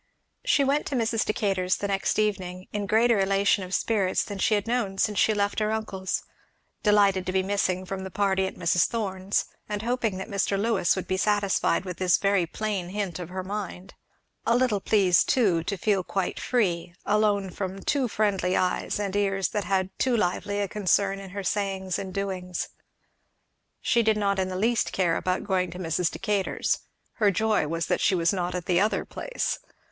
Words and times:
She 0.43 0.63
went 0.63 0.87
to 0.87 0.95
Mrs. 0.95 1.23
Decatur's 1.27 1.75
the 1.77 1.87
next 1.87 2.17
evening 2.17 2.67
in 2.73 2.87
greater 2.87 3.19
elation 3.19 3.63
of 3.63 3.75
spirits 3.75 4.23
than 4.23 4.39
she 4.39 4.55
had 4.55 4.65
known 4.65 4.97
since 4.97 5.19
she 5.19 5.31
left 5.31 5.59
her 5.59 5.71
uncle's; 5.71 6.23
delighted 6.81 7.23
to 7.27 7.31
be 7.31 7.43
missing 7.43 7.85
from 7.85 8.03
the 8.03 8.09
party 8.09 8.47
at 8.47 8.55
Mrs. 8.55 8.87
Thorn's, 8.87 9.45
and 9.69 9.83
hoping 9.83 10.17
that 10.17 10.27
Mr. 10.27 10.59
Lewis 10.59 10.95
would 10.95 11.07
be 11.07 11.17
satisfied 11.17 11.85
with 11.85 11.97
this 11.97 12.17
very 12.17 12.47
plain 12.47 12.89
hint 12.89 13.19
of 13.19 13.29
her 13.29 13.43
mind. 13.43 13.93
A 14.47 14.55
little 14.57 14.79
pleased 14.79 15.29
too 15.29 15.63
to 15.65 15.77
feel 15.77 16.03
quite 16.03 16.39
free, 16.39 16.95
alone 17.05 17.51
from 17.51 17.83
too 17.83 18.07
friendly 18.07 18.57
eyes, 18.57 18.99
and 18.99 19.15
ears 19.15 19.49
that 19.49 19.65
had 19.65 19.91
too 19.99 20.17
lively 20.17 20.61
a 20.61 20.67
concern 20.67 21.19
in 21.19 21.29
her 21.29 21.43
sayings 21.43 21.99
and 21.99 22.11
doings. 22.11 22.69
She 23.81 24.01
did 24.01 24.17
not 24.17 24.39
in 24.39 24.47
the 24.47 24.55
least 24.57 24.93
care 24.93 25.15
about 25.15 25.43
going 25.45 25.69
to 25.69 25.77
Mrs. 25.77 26.09
Decatur's; 26.09 26.79
her 27.17 27.29
joy 27.29 27.67
was 27.67 27.85
that 27.85 28.01
she 28.01 28.15
was 28.15 28.33
not 28.33 28.55
at 28.55 28.65
the 28.65 28.79
other 28.81 29.05
place. 29.05 29.59